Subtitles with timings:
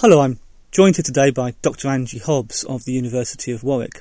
[0.00, 0.38] Hello, I'm
[0.70, 1.88] joined here today by Dr.
[1.88, 4.00] Angie Hobbs of the University of Warwick.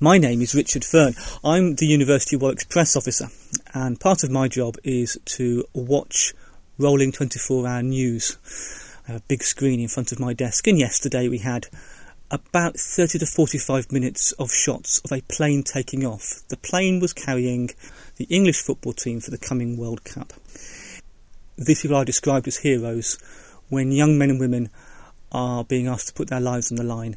[0.00, 1.12] My name is Richard Fern.
[1.44, 3.28] I'm the University of Warwick's press officer,
[3.74, 6.32] and part of my job is to watch
[6.78, 8.38] rolling 24 hour news.
[9.06, 11.66] I have a big screen in front of my desk, and yesterday we had
[12.30, 16.40] about 30 to 45 minutes of shots of a plane taking off.
[16.48, 17.68] The plane was carrying
[18.16, 20.32] the English football team for the coming World Cup.
[21.58, 23.18] These people are described as heroes
[23.68, 24.70] when young men and women
[25.32, 27.16] are being asked to put their lives on the line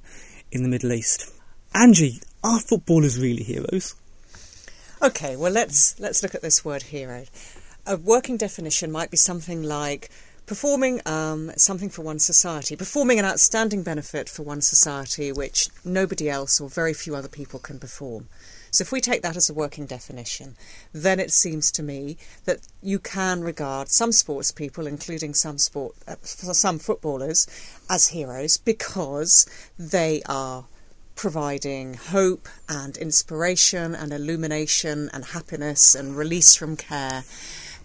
[0.52, 1.32] in the Middle East.
[1.74, 3.96] Angie, are footballers really heroes?
[5.02, 7.26] Okay, well let's let's look at this word hero.
[7.88, 10.10] A working definition might be something like
[10.46, 16.30] performing um, something for one society, performing an outstanding benefit for one society which nobody
[16.30, 18.28] else or very few other people can perform.
[18.72, 20.56] So, if we take that as a working definition,
[20.94, 25.96] then it seems to me that you can regard some sports people, including some sport,
[26.08, 27.48] uh, some footballers,
[27.90, 29.46] as heroes because
[29.78, 30.66] they are
[31.16, 37.24] providing hope and inspiration and illumination and happiness and release from care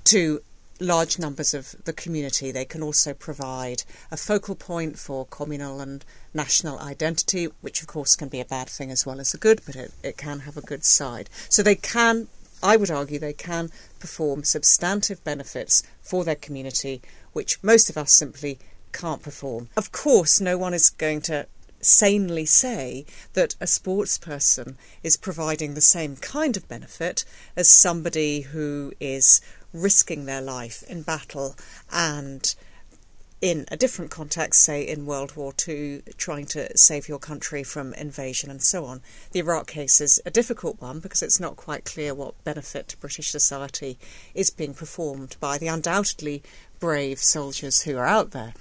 [0.05, 0.41] to
[0.81, 2.51] large numbers of the community.
[2.51, 8.17] They can also provide a focal point for communal and national identity, which of course
[8.17, 10.57] can be a bad thing as well as a good, but it, it can have
[10.57, 11.31] a good side.
[11.49, 12.29] So they can,
[12.63, 17.03] I would argue, they can perform substantive benefits for their community,
[17.33, 18.59] which most of us simply
[18.93, 19.69] can't perform.
[19.77, 21.47] Of course, no one is going to
[21.81, 27.25] sanely say that a sports person is providing the same kind of benefit
[27.55, 29.41] as somebody who is
[29.73, 31.57] risking their life in battle
[31.93, 32.55] and
[33.43, 37.93] in a different context, say in World War II, trying to save your country from
[37.95, 39.03] invasion and so on.
[39.33, 42.97] The Iraq case is a difficult one because it's not quite clear what benefit to
[42.97, 43.99] British society
[44.35, 46.43] is being performed by the undoubtedly
[46.81, 48.55] brave soldiers who are out there.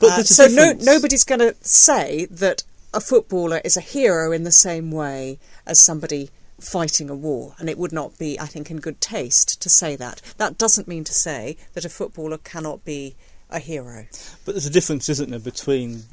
[0.00, 4.52] Uh, so no, nobody's going to say that a footballer is a hero in the
[4.52, 6.30] same way as somebody
[6.62, 9.96] fighting a war, and it would not be, I think, in good taste to say
[9.96, 10.22] that.
[10.38, 13.14] That doesn't mean to say that a footballer cannot be
[13.50, 14.06] a hero.
[14.44, 16.04] But there's a difference, isn't there, between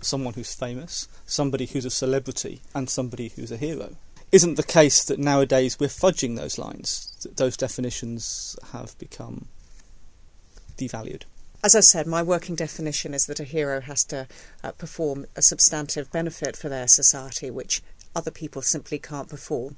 [0.00, 3.96] someone who's famous, somebody who's a celebrity, and somebody who's a hero.
[4.32, 9.46] Isn't the case that nowadays we're fudging those lines, that those definitions have become
[10.76, 11.22] devalued?
[11.62, 14.26] As I said, my working definition is that a hero has to
[14.62, 17.82] uh, perform a substantive benefit for their society, which
[18.14, 19.76] other people simply can't perform.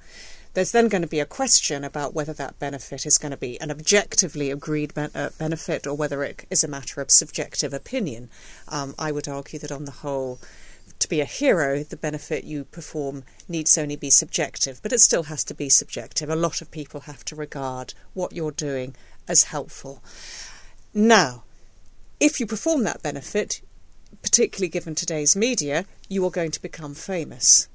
[0.56, 3.60] There's then going to be a question about whether that benefit is going to be
[3.60, 8.30] an objectively agreed ben- uh, benefit or whether it is a matter of subjective opinion.
[8.66, 10.40] Um, I would argue that on the whole,
[10.98, 15.24] to be a hero, the benefit you perform needs only be subjective, but it still
[15.24, 16.30] has to be subjective.
[16.30, 18.96] A lot of people have to regard what you're doing
[19.28, 20.02] as helpful.
[20.94, 21.44] Now,
[22.18, 23.60] if you perform that benefit,
[24.22, 27.68] particularly given today's media, you are going to become famous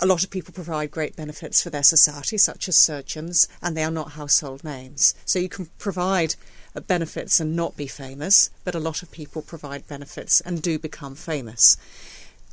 [0.00, 3.82] a lot of people provide great benefits for their society, such as surgeons, and they
[3.82, 5.14] are not household names.
[5.24, 6.34] So you can provide
[6.74, 10.78] uh, benefits and not be famous, but a lot of people provide benefits and do
[10.78, 11.76] become famous.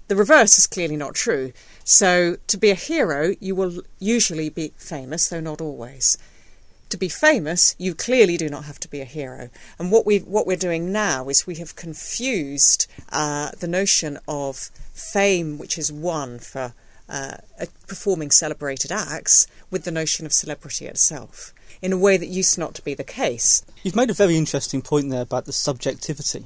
[0.07, 1.51] The reverse is clearly not true.
[1.83, 6.17] So to be a hero, you will usually be famous, though not always.
[6.89, 9.49] To be famous, you clearly do not have to be a hero.
[9.79, 14.69] And what we what we're doing now is we have confused uh, the notion of
[14.93, 16.73] fame, which is won for
[17.13, 17.37] uh,
[17.87, 22.73] performing celebrated acts with the notion of celebrity itself in a way that used not
[22.73, 23.63] to be the case.
[23.83, 26.45] You've made a very interesting point there about the subjectivity.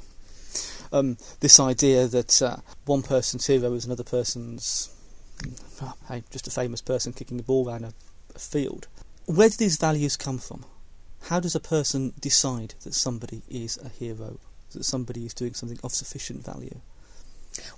[0.92, 4.90] Um, this idea that uh, one person's hero is another person's,
[6.10, 7.94] hey, just a famous person kicking a ball around a,
[8.36, 8.88] a field.
[9.26, 10.66] Where do these values come from?
[11.24, 14.40] How does a person decide that somebody is a hero,
[14.72, 16.82] that somebody is doing something of sufficient value?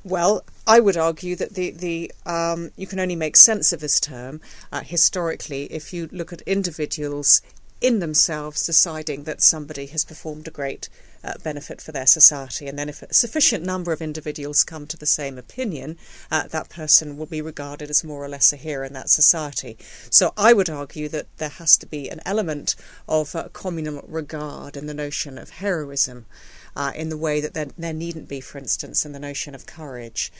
[0.03, 3.99] Well, I would argue that the the um, you can only make sense of this
[3.99, 4.41] term
[4.71, 7.41] uh, historically if you look at individuals
[7.81, 10.89] in themselves deciding that somebody has performed a great
[11.23, 14.97] uh, benefit for their society, and then if a sufficient number of individuals come to
[14.97, 15.97] the same opinion,
[16.31, 19.77] uh, that person will be regarded as more or less a hero in that society.
[20.09, 22.75] So I would argue that there has to be an element
[23.07, 26.25] of uh, communal regard in the notion of heroism
[26.75, 29.65] uh, in the way that there, there needn't be, for instance, in the notion of
[29.65, 30.31] courage.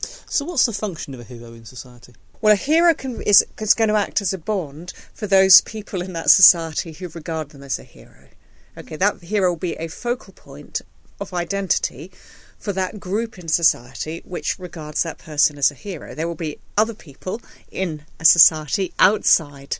[0.00, 2.14] So, what's the function of a hero in society?
[2.40, 6.02] Well, a hero can, is, is going to act as a bond for those people
[6.02, 8.28] in that society who regard them as a hero.
[8.76, 10.80] Okay, that hero will be a focal point
[11.20, 12.12] of identity
[12.58, 16.14] for that group in society which regards that person as a hero.
[16.14, 19.78] There will be other people in a society outside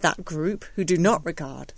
[0.00, 1.72] that group who do not regard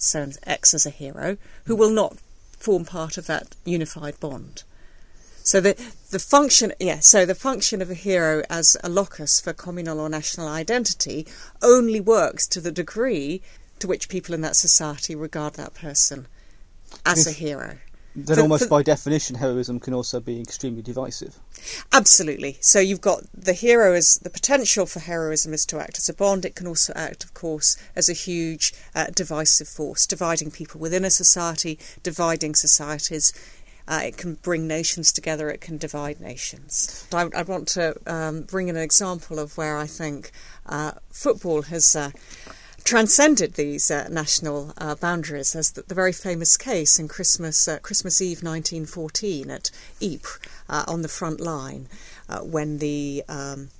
[0.44, 2.16] X as a hero, who will not
[2.60, 4.62] form part of that unified bond.
[5.42, 5.74] So the
[6.10, 7.00] the function, yeah.
[7.00, 11.26] So the function of a hero as a locus for communal or national identity
[11.62, 13.42] only works to the degree
[13.78, 16.28] to which people in that society regard that person
[17.06, 17.78] as a hero.
[18.16, 21.38] Then, for, almost for, by definition, heroism can also be extremely divisive.
[21.92, 22.58] Absolutely.
[22.60, 26.14] So you've got the hero as the potential for heroism is to act as a
[26.14, 26.44] bond.
[26.44, 31.04] It can also act, of course, as a huge uh, divisive force, dividing people within
[31.04, 33.32] a society, dividing societies.
[33.86, 35.48] Uh, it can bring nations together.
[35.48, 37.06] It can divide nations.
[37.12, 40.32] I, I want to um, bring in an example of where I think
[40.66, 42.10] uh, football has uh,
[42.84, 47.78] transcended these uh, national uh, boundaries, as the, the, very famous case in Christmas uh,
[47.78, 50.38] Christmas Eve 1914 at Ypres
[50.68, 51.88] uh, on the front line,
[52.28, 53.70] uh, when the um,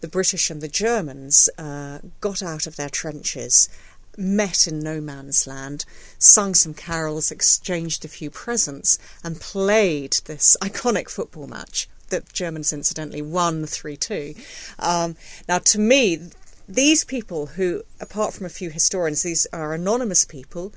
[0.00, 3.68] the British and the Germans uh, got out of their trenches.
[4.16, 5.84] Met in no man's land,
[6.20, 12.72] sung some carols, exchanged a few presents, and played this iconic football match that Germans
[12.72, 14.34] incidentally won 3 2.
[14.78, 15.16] Um,
[15.48, 16.30] now, to me,
[16.68, 20.72] these people, who, apart from a few historians, these are anonymous people.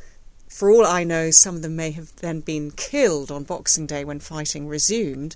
[0.49, 4.03] For all I know, some of them may have then been killed on Boxing Day
[4.03, 5.35] when fighting resumed.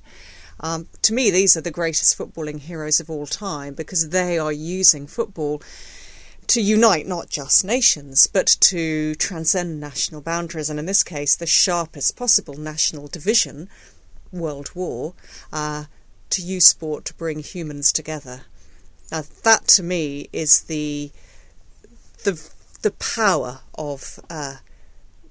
[0.59, 4.51] Um, to me, these are the greatest footballing heroes of all time because they are
[4.51, 5.61] using football
[6.47, 11.45] to unite not just nations, but to transcend national boundaries, and in this case, the
[11.45, 13.69] sharpest possible national division,
[14.31, 15.13] World War,
[15.53, 15.85] uh,
[16.29, 18.41] to use sport to bring humans together.
[19.11, 21.11] Now that to me is the
[22.23, 22.49] the
[22.81, 24.57] the power of uh,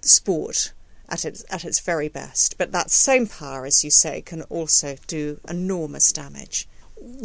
[0.03, 0.73] sport
[1.09, 2.57] at its at its very best.
[2.59, 6.69] But that same power, as you say, can also do enormous damage.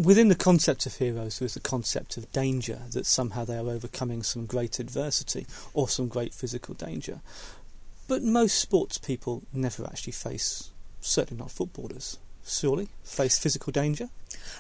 [0.02, 3.69] Within the concept of heroes, there is the concept of danger that somehow they are
[3.69, 7.19] overcoming some great adversity or some great physical danger.
[8.07, 10.72] But most sports people never actually face,
[11.02, 14.09] certainly not footballers, surely, face physical danger.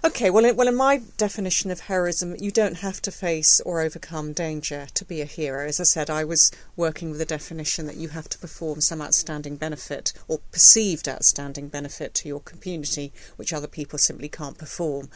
[0.03, 3.81] Okay, well, in, well, in my definition of heroism, you don't have to face or
[3.81, 5.67] overcome danger to be a hero.
[5.67, 9.01] As I said, I was working with the definition that you have to perform some
[9.01, 15.09] outstanding benefit or perceived outstanding benefit to your community, which other people simply can't perform.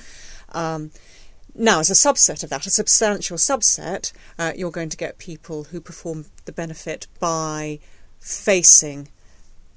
[0.53, 0.91] Um,
[1.55, 5.65] now, as a subset of that, a substantial subset, uh, you're going to get people
[5.65, 7.79] who perform the benefit by
[8.19, 9.09] facing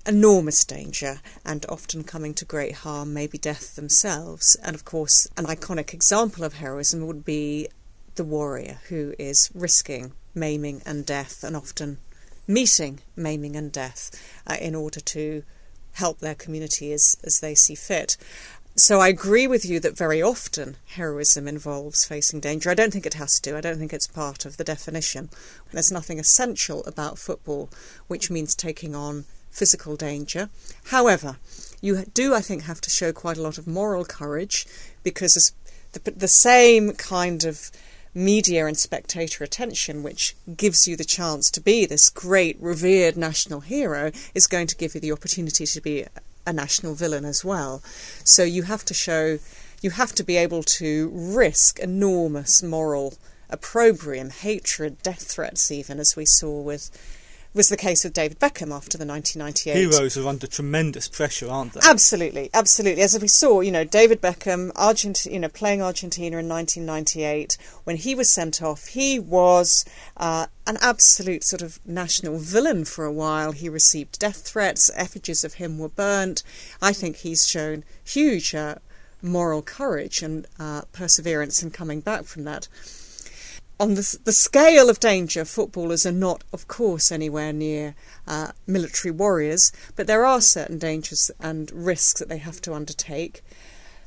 [0.06, 4.56] enormous danger and often coming to great harm, maybe death themselves.
[4.62, 7.68] And of course, an iconic example of heroism would be
[8.14, 11.98] the warrior who is risking maiming and death and often
[12.46, 14.10] meeting maiming and death
[14.46, 15.42] uh, in order to
[15.92, 18.16] help their community as, as they see fit.
[18.74, 22.70] So I agree with you that very often heroism involves facing danger.
[22.70, 23.56] I don't think it has to.
[23.56, 25.28] I don't think it's part of the definition.
[25.70, 27.68] There's nothing essential about football
[28.06, 30.48] which means taking on physical danger.
[30.86, 31.36] However,
[31.80, 34.66] you do, I think, have to show quite a lot of moral courage
[35.02, 35.52] because
[35.92, 37.70] the, the same kind of
[38.14, 43.60] media and spectator attention, which gives you the chance to be this great, revered national
[43.60, 46.04] hero, is going to give you the opportunity to be
[46.46, 47.82] a national villain as well.
[48.24, 49.38] So you have to show,
[49.80, 53.14] you have to be able to risk enormous moral
[53.48, 56.90] opprobrium, hatred, death threats, even as we saw with
[57.54, 59.76] was the case with David Beckham after the 1998.
[59.76, 61.80] Heroes are under tremendous pressure, aren't they?
[61.82, 63.02] Absolutely, absolutely.
[63.02, 67.96] As we saw, you know, David Beckham, Argentina, you know, playing Argentina in 1998, when
[67.96, 69.84] he was sent off, he was
[70.16, 73.52] uh, an absolute sort of national villain for a while.
[73.52, 76.42] He received death threats, effigies of him were burnt.
[76.80, 78.76] I think he's shown huge uh,
[79.20, 82.68] moral courage and uh, perseverance in coming back from that
[83.82, 87.96] on the, the scale of danger, footballers are not, of course, anywhere near
[88.28, 93.42] uh, military warriors, but there are certain dangers and risks that they have to undertake.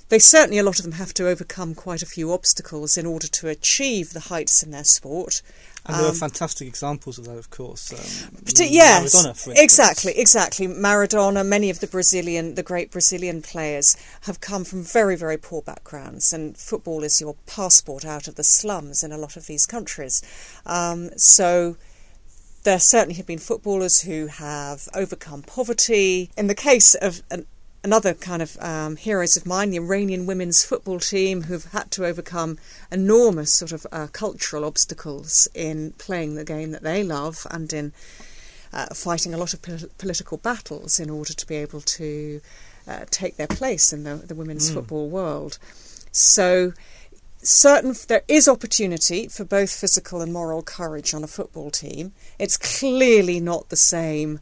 [0.08, 3.28] They certainly, a lot of them, have to overcome quite a few obstacles in order
[3.28, 5.42] to achieve the heights in their sport.
[5.88, 7.94] And there are um, fantastic examples of that, of course.
[7.94, 10.68] Um, yes, Maradona, exactly, exactly.
[10.68, 15.62] Maradona, many of the Brazilian, the great Brazilian players, have come from very, very poor
[15.62, 19.68] backgrounds, and football is your passport out of the slums in a lot of these
[19.68, 20.24] countries.
[20.66, 21.78] Um, so
[22.64, 26.32] there certainly have been footballers who have overcome poverty.
[26.36, 27.46] In the case of an
[27.86, 32.04] another kind of um, heroes of mine, the Iranian women's football team, who've had to
[32.04, 32.58] overcome
[32.92, 37.94] enormous sort of uh, cultural obstacles in playing the game that they love and in
[38.74, 42.42] uh, fighting a lot of pol- political battles in order to be able to
[42.88, 44.74] uh, take their place in the, the women's mm.
[44.74, 45.60] football world.
[46.12, 46.74] So,
[47.44, 52.14] certain there is opportunity for both physical and moral courage on a football team.
[52.40, 54.40] It's clearly not the same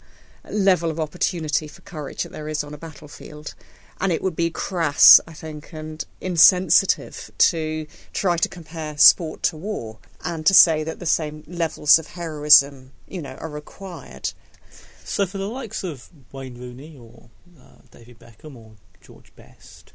[0.52, 3.56] level of opportunity for courage that there is on a battlefield.
[4.02, 9.58] and it would be crass, I think, and insensitive to try to compare sport to
[9.58, 14.34] war and to say that the same levels of heroism, you know, are required.
[15.06, 19.94] So, for the likes of Wayne Rooney or uh, David Beckham or George Best,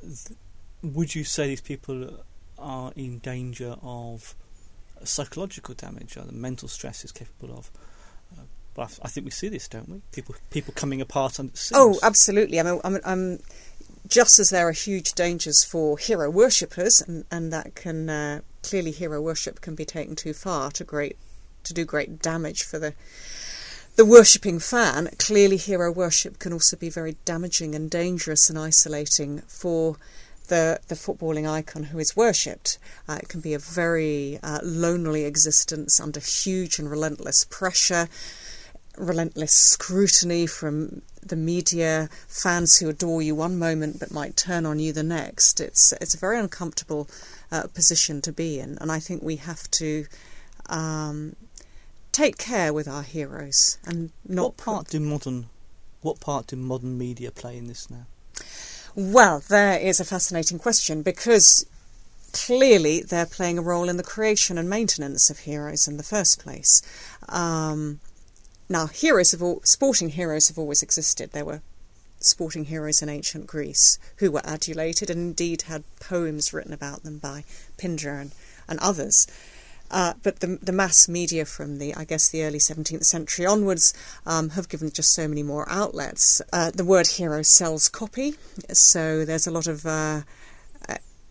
[0.00, 0.38] th-
[0.82, 2.22] would you say these people
[2.58, 4.34] are in danger of
[5.04, 7.70] psychological damage, the mental stress is capable of?
[8.80, 10.02] I think we see this, don't we?
[10.12, 12.60] People, people coming apart under Oh, absolutely.
[12.60, 13.38] I mean, I'm, I'm,
[14.06, 18.90] just as there are huge dangers for hero worshippers, and, and that can uh, clearly
[18.90, 21.16] hero worship can be taken too far to great
[21.62, 22.94] to do great damage for the
[23.96, 29.40] the worshipping fan, clearly hero worship can also be very damaging and dangerous and isolating
[29.42, 29.96] for
[30.48, 32.78] the, the footballing icon who is worshipped.
[33.08, 38.08] Uh, it can be a very uh, lonely existence under huge and relentless pressure,
[39.00, 44.78] relentless scrutiny from the media, fans who adore you one moment but might turn on
[44.78, 45.60] you the next.
[45.60, 47.08] It's it's a very uncomfortable
[47.50, 50.06] uh, position to be in, and I think we have to
[50.66, 51.36] um,
[52.12, 54.44] take care with our heroes and not.
[54.44, 55.46] What part do modern,
[56.02, 58.06] what part do modern media play in this now?
[58.94, 61.64] Well, there is a fascinating question because
[62.32, 66.42] clearly they're playing a role in the creation and maintenance of heroes in the first
[66.42, 66.82] place.
[67.28, 68.00] Um,
[68.70, 71.32] now, heroes of all, sporting heroes have always existed.
[71.32, 71.60] There were
[72.20, 77.18] sporting heroes in ancient Greece who were adulated and indeed had poems written about them
[77.18, 77.42] by
[77.78, 78.30] Pindar and,
[78.68, 79.26] and others.
[79.90, 83.92] Uh, but the, the mass media from the, I guess, the early 17th century onwards
[84.24, 86.40] um, have given just so many more outlets.
[86.52, 88.34] Uh, the word hero sells copy,
[88.72, 90.20] so there's a lot of uh,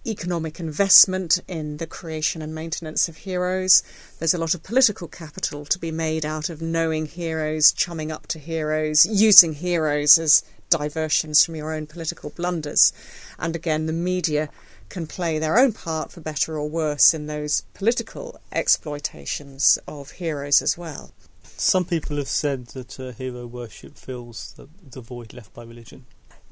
[0.05, 3.83] economic investment in the creation and maintenance of heroes.
[4.17, 8.27] There's a lot of political capital to be made out of knowing heroes, chumming up
[8.27, 12.93] to heroes, using heroes as diversions from your own political blunders.
[13.37, 14.49] And again, the media
[14.89, 20.61] can play their own part for better or worse in those political exploitations of heroes
[20.61, 21.11] as well.
[21.43, 26.05] Some people have said that uh, hero worship fills the, the void left by religion.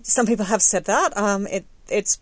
[0.04, 1.18] Some people have said that.
[1.18, 2.20] Um, it, it's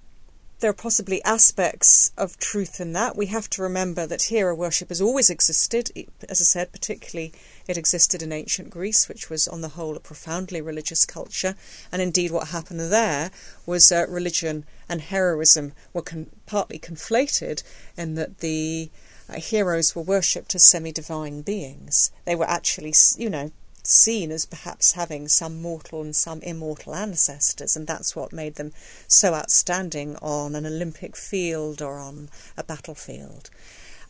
[0.60, 3.18] there are possibly aspects of truth in that.
[3.18, 5.92] We have to remember that hero worship has always existed.
[6.30, 7.34] As I said, particularly
[7.68, 11.56] it existed in ancient Greece, which was on the whole a profoundly religious culture.
[11.92, 13.32] And indeed, what happened there
[13.66, 17.64] was uh, religion and heroism were con- partly conflated
[17.98, 18.90] in that the
[19.28, 22.12] uh, heroes were worshipped as semi divine beings.
[22.24, 23.52] They were actually, you know,
[23.88, 28.72] seen as perhaps having some mortal and some immortal ancestors, and that's what made them
[29.08, 33.50] so outstanding on an Olympic field or on a battlefield.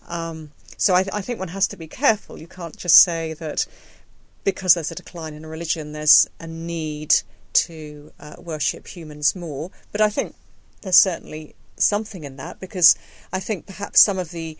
[0.07, 2.37] Um, so I, I, think one has to be careful.
[2.37, 3.65] You can't just say that
[4.43, 7.15] because there's a decline in religion, there's a need
[7.53, 9.71] to uh, worship humans more.
[9.91, 10.35] But I think
[10.81, 12.95] there's certainly something in that because
[13.33, 14.57] I think perhaps some of the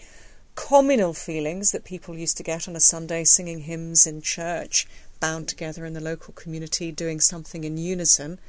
[0.55, 4.87] communal feelings that people used to get on a Sunday singing hymns in church
[5.19, 8.39] bound together in the local community doing something in unison.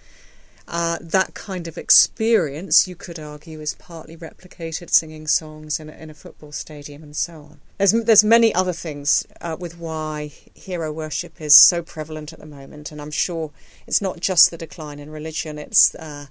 [0.69, 5.93] Uh, that kind of experience, you could argue, is partly replicated singing songs in a,
[5.93, 7.61] in a football stadium and so on.
[7.79, 12.47] There's there's many other things uh, with why hero worship is so prevalent at the
[12.47, 13.53] moment, and I'm sure
[13.87, 16.27] it's not just the decline in religion; it's uh,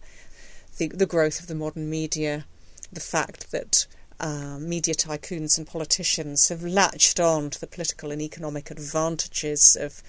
[0.77, 2.45] the the growth of the modern media,
[2.91, 3.87] the fact that
[4.19, 10.03] uh, media tycoons and politicians have latched on to the political and economic advantages of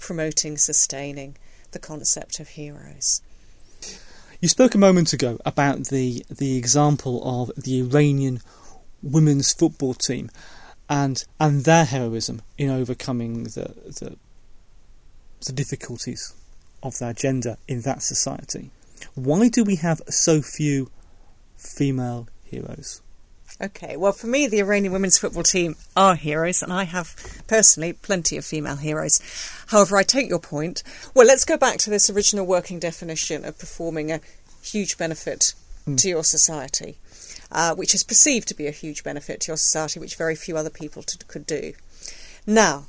[0.00, 1.36] promoting, sustaining
[1.72, 3.22] the concept of heroes.
[4.40, 8.40] You spoke a moment ago about the the example of the Iranian
[9.02, 10.30] women's football team
[10.88, 14.16] and and their heroism in overcoming the the,
[15.46, 16.34] the difficulties
[16.82, 18.70] of their gender in that society.
[19.14, 20.90] Why do we have so few
[21.56, 23.02] female heroes?
[23.62, 27.14] Okay, well, for me, the Iranian women's football team are heroes, and I have
[27.46, 29.20] personally plenty of female heroes.
[29.66, 30.82] However, I take your point.
[31.14, 34.22] Well, let's go back to this original working definition of performing a
[34.62, 35.52] huge benefit
[35.86, 35.98] mm.
[35.98, 36.96] to your society,
[37.52, 40.56] uh, which is perceived to be a huge benefit to your society, which very few
[40.56, 41.74] other people could do.
[42.46, 42.86] Now,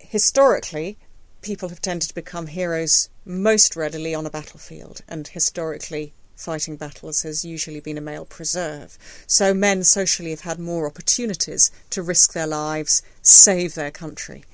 [0.00, 0.98] historically,
[1.42, 7.22] people have tended to become heroes most readily on a battlefield, and historically, fighting battles
[7.22, 8.96] has usually been a male preserve.
[9.26, 14.44] So men socially have had more opportunities to risk their lives, save their country.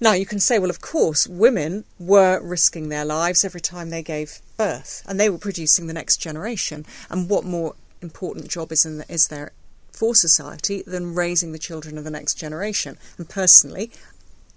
[0.00, 4.02] Now, you can say, well, of course, women were risking their lives every time they
[4.02, 6.84] gave birth, and they were producing the next generation.
[7.08, 9.52] And what more important job is, in, is there
[9.92, 12.98] for society than raising the children of the next generation?
[13.16, 13.90] And personally,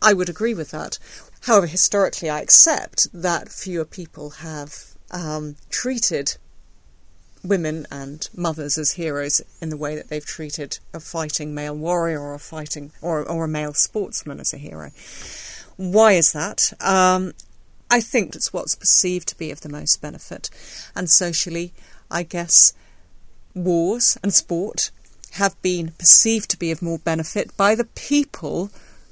[0.01, 0.99] I would agree with that.
[1.41, 6.37] However, historically, I accept that fewer people have um, treated
[7.47, 12.19] women and mothers as heroes in the way that they've treated a fighting male warrior
[12.19, 14.91] or a fighting or, or a male sportsman as a hero.
[15.77, 16.73] Why is that?
[16.81, 17.33] Um,
[17.89, 20.49] I think it's what's perceived to be of the most benefit,
[20.95, 21.71] and socially,
[22.11, 22.73] I guess
[23.53, 24.91] wars and sport
[25.33, 28.71] have been perceived to be of more benefit by the people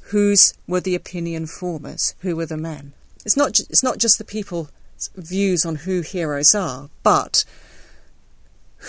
[0.09, 2.93] whose were the opinion formers, who were the men.
[3.25, 4.69] It's not, ju- it's not just the people's
[5.15, 7.43] views on who heroes are, but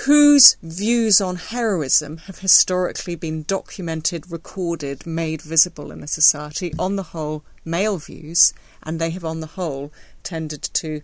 [0.05, 6.73] whose views on heroism have historically been documented, recorded, made visible in the society.
[6.79, 9.91] On the whole, male views, and they have, on the whole,
[10.23, 11.01] tended to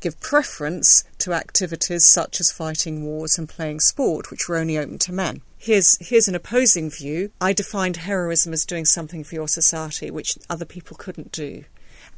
[0.00, 4.98] give preference to activities such as fighting wars and playing sport, which were only open
[4.98, 5.42] to men.
[5.58, 7.32] Here's, here's an opposing view.
[7.40, 11.64] I defined heroism as doing something for your society which other people couldn't do.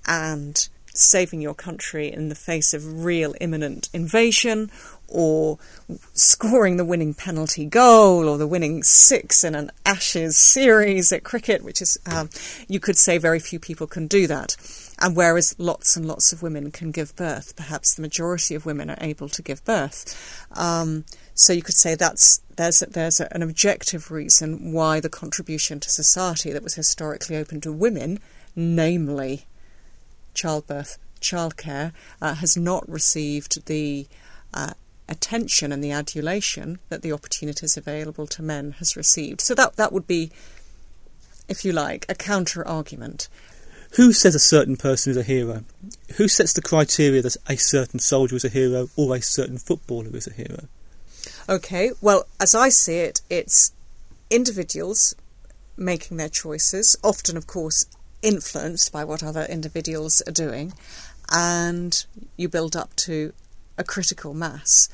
[0.06, 4.70] And saving your country in the face of real imminent invasion
[5.10, 5.58] or
[6.14, 11.62] scoring the winning penalty goal or the winning six in an Ashes series at cricket,
[11.62, 12.30] which is, um,
[12.68, 14.56] you could say very few people can do that.
[15.00, 18.90] And whereas lots and lots of women can give birth, perhaps the majority of women
[18.90, 20.46] are able to give birth.
[20.52, 25.88] Um, so you could say that's there's there's an objective reason why the contribution to
[25.88, 28.18] society that was historically open to women,
[28.54, 29.46] namely
[30.34, 34.06] childbirth, childcare, uh, has not received the
[34.52, 34.74] uh,
[35.10, 39.40] attention and the adulation that the opportunities available to men has received.
[39.40, 40.30] So that that would be,
[41.48, 43.28] if you like, a counter argument.
[43.94, 45.64] Who says a certain person is a hero?
[46.16, 50.16] Who sets the criteria that a certain soldier is a hero or a certain footballer
[50.16, 50.68] is a hero?
[51.48, 53.72] Okay, well, as I see it, it's
[54.30, 55.16] individuals
[55.76, 57.84] making their choices, often, of course,
[58.22, 60.72] influenced by what other individuals are doing,
[61.32, 62.04] and
[62.36, 63.32] you build up to
[63.80, 64.88] a critical mass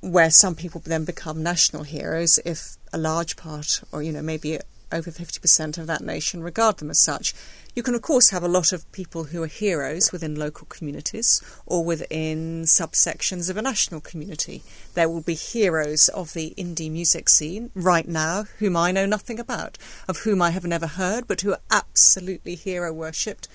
[0.00, 4.58] where some people then become national heroes if a large part, or you know, maybe
[4.90, 7.34] over 50% of that nation regard them as such.
[7.74, 11.42] You can, of course, have a lot of people who are heroes within local communities
[11.66, 14.62] or within subsections of a national community.
[14.94, 19.38] There will be heroes of the indie music scene right now whom I know nothing
[19.38, 23.46] about, of whom I have never heard, but who are absolutely hero worshipped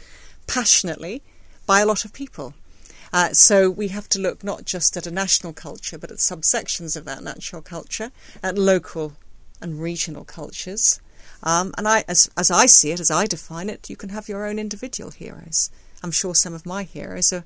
[0.45, 1.23] passionately
[1.65, 2.53] by a lot of people.
[3.13, 6.97] Uh, so we have to look not just at a national culture, but at subsections
[6.97, 9.13] of that national culture, at local
[9.61, 10.99] and regional cultures.
[11.43, 14.27] Um, and I, as, as I see it, as I define it, you can have
[14.27, 15.69] your own individual heroes.
[16.01, 17.43] I'm sure some of my heroes are,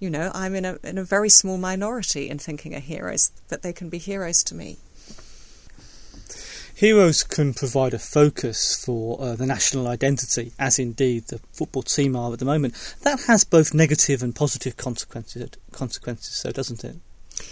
[0.00, 3.62] you know, I'm in a, in a very small minority in thinking of heroes, that
[3.62, 4.78] they can be heroes to me.
[6.78, 12.14] Heroes can provide a focus for uh, the national identity, as indeed the football team
[12.14, 12.94] are at the moment.
[13.02, 16.94] That has both negative and positive consequences, consequences so doesn't it?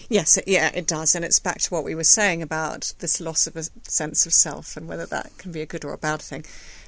[0.09, 3.49] Yes, yeah, it does, and it's back to what we were saying about this loss
[3.49, 6.23] of a sense of self and whether that can be a good or a bad
[6.23, 6.45] thing.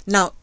[0.06, 0.34] Now,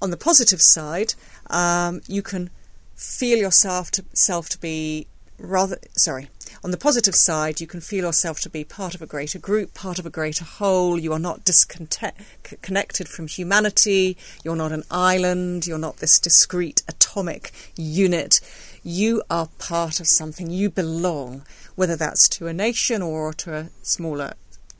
[0.00, 1.14] on the positive side,
[1.50, 2.50] um, you can
[2.94, 6.28] feel yourself to, self to be rather sorry
[6.64, 9.74] on the positive side you can feel yourself to be part of a greater group
[9.74, 10.98] part of a greater whole.
[10.98, 14.16] You are not disconnected from humanity.
[14.42, 15.66] You're not an island.
[15.66, 18.40] You're not this discrete atomic unit.
[18.82, 20.50] You are part of something.
[20.50, 21.44] You belong
[21.74, 24.32] whether that's to a nation or to a smaller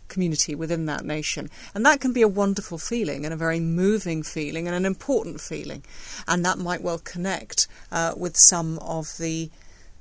[0.08, 1.50] community within that nation.
[1.74, 5.40] And that can be a wonderful feeling and a very moving feeling and an important
[5.40, 5.84] feeling.
[6.26, 9.50] And that might well connect uh, with some of the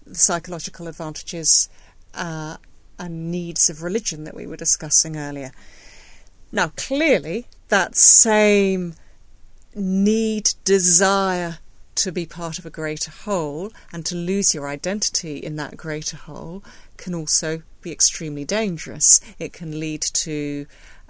[0.05, 1.69] the psychological advantages
[2.13, 2.57] uh,
[2.97, 5.51] and needs of religion that we were discussing earlier.
[6.51, 8.95] Now, clearly, that same
[9.73, 11.59] need, desire
[11.95, 16.17] to be part of a greater whole and to lose your identity in that greater
[16.17, 16.63] whole
[16.97, 19.21] can also be extremely dangerous.
[19.39, 20.65] It can lead to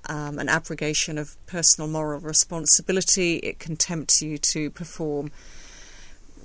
[0.08, 3.38] um, an abrogation of personal moral responsibility.
[3.38, 5.32] It can tempt you to perform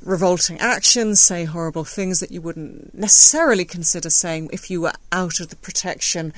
[0.02, 5.40] revolting actions, say horrible things that you wouldn't necessarily consider saying if you were out
[5.40, 6.32] of the protection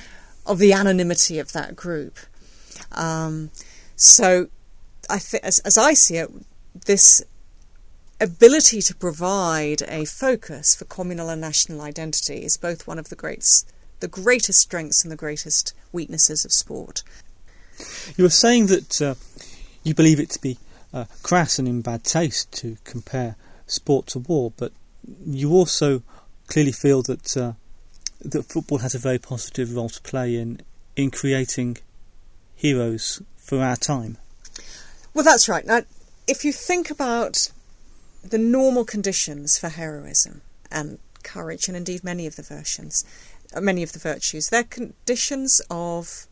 [0.45, 2.17] of the anonymity of that group.
[2.91, 3.51] Um,
[3.95, 4.47] so,
[5.09, 6.29] I th- as, as I see it,
[6.85, 7.23] this
[8.19, 13.15] ability to provide a focus for communal and national identity is both one of the
[13.15, 13.65] greats,
[13.99, 17.03] the greatest strengths and the greatest weaknesses of sport.
[18.17, 19.15] You were saying that uh,
[19.83, 20.57] you believe it to be
[20.93, 23.35] uh, crass and in bad taste to compare
[23.73, 24.71] sport to war, but
[25.25, 26.03] you also
[26.47, 27.53] clearly feel that uh,
[28.21, 30.61] that football has a very positive role to play in
[30.95, 31.77] in creating
[32.55, 34.17] heroes for our time.
[35.13, 35.65] Well, that's right.
[35.65, 35.81] Now,
[36.27, 37.51] if you think about
[38.23, 43.03] the normal conditions for heroism and courage, and indeed many of the versions,
[43.53, 44.49] uh, many of the virtues.
[44.49, 46.27] They're conditions of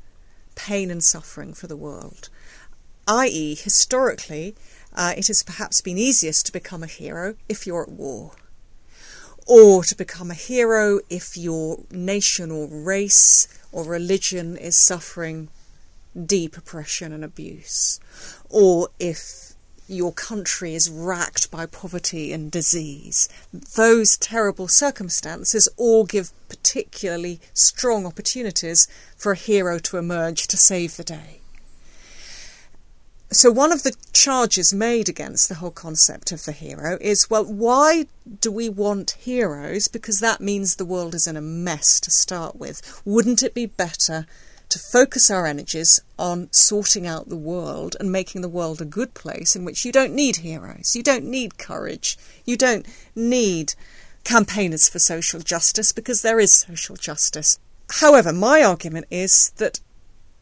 [0.55, 2.29] pain and suffering for the world,
[3.07, 4.55] i.e., historically,
[4.93, 8.31] uh, it has perhaps been easiest to become a hero if you're at war,
[9.45, 15.49] or to become a hero if your nation or race or religion is suffering
[16.25, 17.99] deep oppression and abuse,
[18.49, 19.53] or if
[19.87, 23.27] your country is racked by poverty and disease.
[23.75, 30.95] Those terrible circumstances all give particularly strong opportunities for a hero to emerge to save
[30.95, 31.40] the day.
[33.33, 37.45] So, one of the charges made against the whole concept of the hero is well,
[37.45, 38.07] why
[38.41, 39.87] do we want heroes?
[39.87, 43.01] Because that means the world is in a mess to start with.
[43.05, 44.27] Wouldn't it be better
[44.67, 49.13] to focus our energies on sorting out the world and making the world a good
[49.13, 53.75] place in which you don't need heroes, you don't need courage, you don't need
[54.25, 57.59] campaigners for social justice because there is social justice.
[58.01, 59.79] However, my argument is that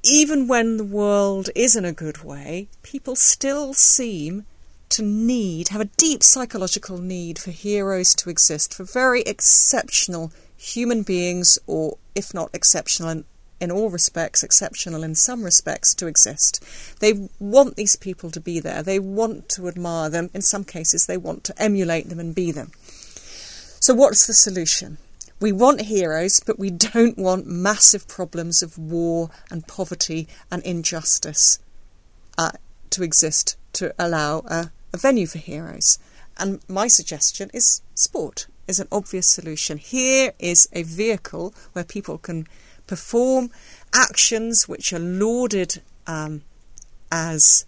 [0.04, 4.46] even when the world is in a good way, people still seem
[4.90, 11.04] to need, have a deep psychological need for heroes to exist, for very exceptional human
[11.04, 13.26] beings, or if not exceptional in,
[13.62, 16.64] in all respects, exceptional in some respects, to exist.
[17.00, 18.82] They want these people to be there.
[18.82, 20.30] They want to admire them.
[20.34, 22.72] In some cases, they want to emulate them and be them.
[23.82, 24.98] So, what's the solution?
[25.40, 31.60] We want heroes, but we don't want massive problems of war and poverty and injustice
[32.38, 32.52] uh,
[32.90, 35.98] to exist to allow a, a venue for heroes.
[36.38, 39.78] And my suggestion is sport is an obvious solution.
[39.78, 42.48] Here is a vehicle where people can
[42.86, 43.52] perform
[43.94, 46.44] actions which are lauded um,
[47.12, 47.66] as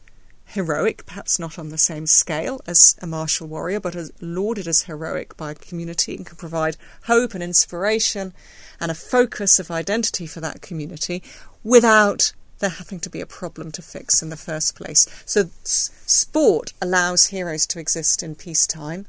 [0.54, 4.84] heroic, perhaps not on the same scale as a martial warrior, but as lauded as
[4.84, 8.34] heroic by a community and can provide hope and inspiration
[8.80, 11.24] and a focus of identity for that community
[11.64, 15.08] without there having to be a problem to fix in the first place.
[15.26, 19.06] So, sport allows heroes to exist in peacetime.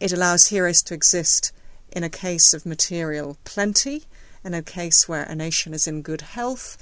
[0.00, 1.52] It allows heroes to exist
[1.92, 4.04] in a case of material plenty,
[4.44, 6.78] in a case where a nation is in good health,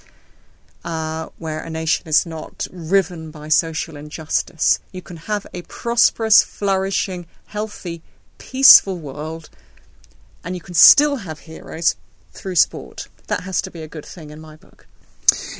[0.86, 4.78] uh, where a nation is not riven by social injustice.
[4.92, 8.02] You can have a prosperous, flourishing, healthy,
[8.38, 9.50] peaceful world,
[10.44, 11.96] and you can still have heroes
[12.30, 13.08] through sport.
[13.26, 14.86] That has to be a good thing in my book.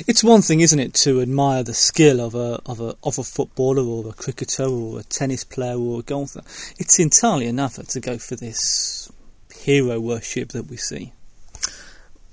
[0.07, 3.23] It's one thing, isn't it, to admire the skill of a of a of a
[3.23, 6.41] footballer or a cricketer or a tennis player or a golfer.
[6.77, 9.11] It's entirely another to go for this
[9.53, 11.11] hero worship that we see.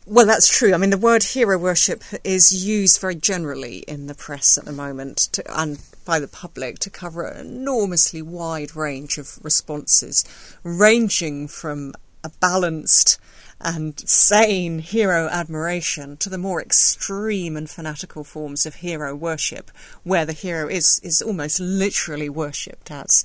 [0.07, 0.75] Well, that's true.
[0.75, 4.73] I mean, the word hero worship is used very generally in the press at the
[4.73, 10.23] moment to, and by the public to cover an enormously wide range of responses,
[10.63, 13.19] ranging from a balanced
[13.63, 19.71] and sane hero admiration to the more extreme and fanatical forms of hero worship,
[20.03, 23.25] where the hero is, is almost literally worshipped as,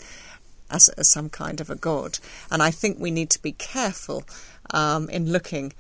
[0.71, 2.19] as, as some kind of a god.
[2.49, 4.23] And I think we need to be careful
[4.71, 5.73] um, in looking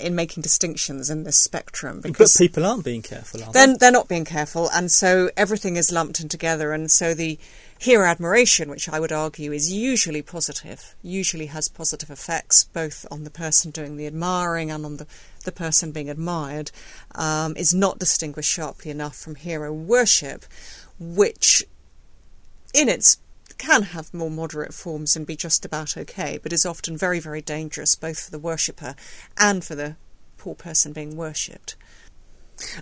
[0.00, 3.76] in making distinctions in this spectrum because but people aren't being careful are then they?
[3.78, 7.38] they're not being careful and so everything is lumped in together and so the
[7.78, 13.24] hero admiration which i would argue is usually positive usually has positive effects both on
[13.24, 15.06] the person doing the admiring and on the,
[15.44, 16.70] the person being admired
[17.14, 20.44] um, is not distinguished sharply enough from hero worship
[20.98, 21.64] which
[22.74, 23.18] in its
[23.60, 27.42] can have more moderate forms and be just about okay, but is often very, very
[27.42, 28.94] dangerous both for the worshipper
[29.36, 29.96] and for the
[30.38, 31.76] poor person being worshipped.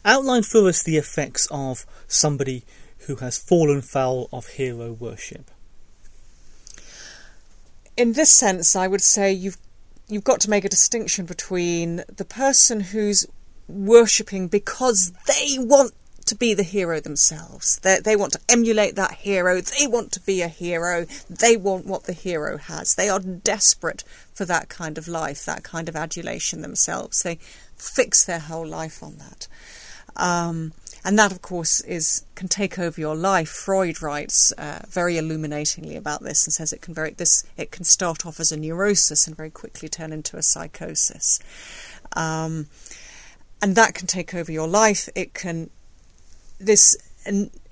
[0.05, 2.65] Outline for us the effects of somebody
[3.07, 5.51] who has fallen foul of hero worship.
[7.97, 9.59] In this sense, I would say you've
[10.07, 13.27] you've got to make a distinction between the person who's
[13.67, 15.93] worshipping because they want
[16.29, 17.79] to be the hero themselves.
[17.83, 19.61] They, they want to emulate that hero.
[19.61, 21.07] They want to be a hero.
[21.29, 22.95] They want what the hero has.
[22.95, 27.23] They are desperate for that kind of life, that kind of adulation themselves.
[27.23, 27.39] They
[27.77, 29.49] fix their whole life on that.
[30.17, 30.73] Um,
[31.05, 33.49] and that, of course, is can take over your life.
[33.49, 37.85] Freud writes uh, very illuminatingly about this and says it can very this it can
[37.85, 41.39] start off as a neurosis and very quickly turn into a psychosis.
[42.15, 42.67] Um,
[43.63, 45.09] and that can take over your life.
[45.15, 45.71] It can
[46.59, 46.97] this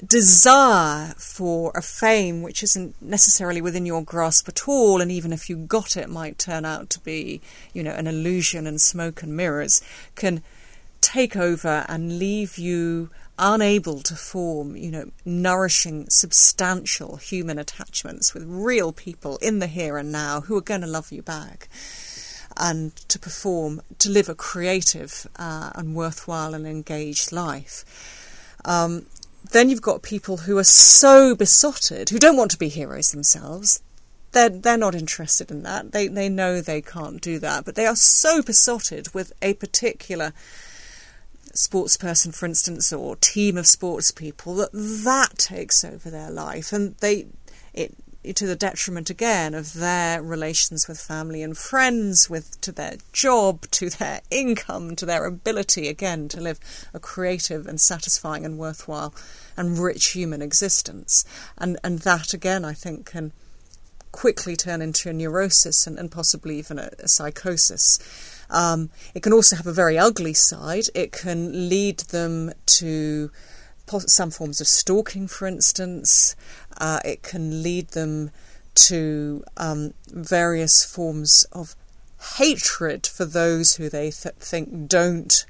[0.04, 5.48] desire for a fame which isn't necessarily within your grasp at all, and even if
[5.48, 7.40] you got it, might turn out to be,
[7.72, 9.80] you know, an illusion and smoke and mirrors,
[10.14, 10.42] can
[11.00, 18.44] take over and leave you unable to form, you know, nourishing, substantial human attachments with
[18.46, 21.68] real people in the here and now who are going to love you back.
[22.58, 27.84] And to perform, to live a creative uh, and worthwhile and engaged life.
[28.66, 29.06] Um,
[29.52, 33.80] then you've got people who are so besotted, who don't want to be heroes themselves.
[34.32, 35.92] They're, they're not interested in that.
[35.92, 40.32] They, they know they can't do that, but they are so besotted with a particular
[41.54, 46.72] sports person, for instance, or team of sports people, that that takes over their life,
[46.72, 47.26] and they
[47.72, 47.94] it
[48.32, 53.62] to the detriment again of their relations with family and friends, with to their job,
[53.72, 56.60] to their income, to their ability again to live
[56.92, 59.14] a creative and satisfying and worthwhile
[59.56, 61.24] and rich human existence.
[61.56, 63.32] And and that again I think can
[64.12, 67.98] quickly turn into a neurosis and, and possibly even a, a psychosis.
[68.48, 70.84] Um, it can also have a very ugly side.
[70.94, 73.30] It can lead them to
[73.88, 76.36] some forms of stalking, for instance.
[76.78, 78.30] Uh, it can lead them
[78.74, 81.74] to um, various forms of
[82.36, 85.46] hatred for those who they th- think don't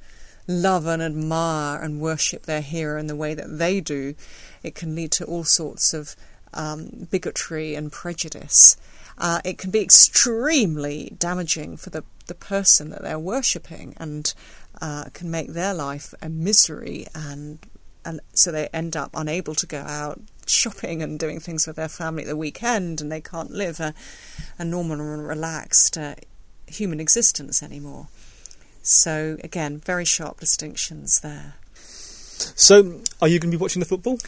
[0.46, 4.14] love and admire and worship their hero in the way that they do.
[4.62, 6.14] It can lead to all sorts of
[6.54, 8.76] um, bigotry and prejudice.
[9.18, 14.34] Uh, it can be extremely damaging for the, the person that they're worshipping and
[14.80, 17.58] uh, can make their life a misery and
[18.06, 21.88] and so they end up unable to go out shopping and doing things with their
[21.88, 23.92] family at the weekend and they can't live a,
[24.58, 26.14] a normal and relaxed uh,
[26.66, 28.08] human existence anymore.
[28.82, 31.54] So again, very sharp distinctions there.
[32.54, 34.18] So, are you going to be watching the football?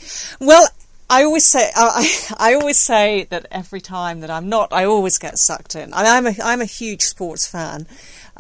[0.40, 0.66] Well,
[1.10, 5.18] I always say I, I always say that every time that I'm not, I always
[5.18, 5.92] get sucked in.
[5.92, 7.86] I am a I'm a huge sports fan.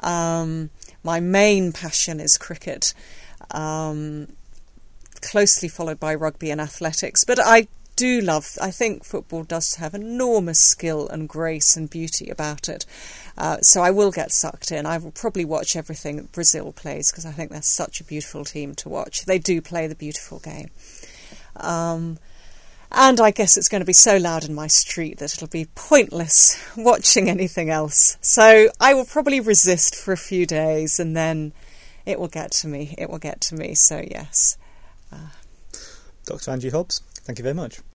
[0.02, 0.70] Um,
[1.02, 2.92] my main passion is cricket,
[3.50, 4.28] um,
[5.20, 7.24] closely followed by rugby and athletics.
[7.24, 8.56] But I do love.
[8.62, 12.86] I think football does have enormous skill and grace and beauty about it.
[13.36, 14.86] Uh, so I will get sucked in.
[14.86, 18.76] I will probably watch everything Brazil plays because I think they're such a beautiful team
[18.76, 19.24] to watch.
[19.24, 20.70] They do play the beautiful game.
[21.56, 22.18] Um,
[22.92, 25.66] and I guess it's going to be so loud in my street that it'll be
[25.74, 28.16] pointless watching anything else.
[28.20, 31.52] So I will probably resist for a few days and then
[32.06, 32.94] it will get to me.
[32.96, 33.74] It will get to me.
[33.74, 34.56] So, yes.
[36.24, 36.50] Dr.
[36.50, 37.80] Angie Hobbs, thank you very much.